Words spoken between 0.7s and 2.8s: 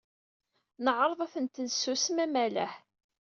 Neɛreḍ ad ten-nessusem, amalah.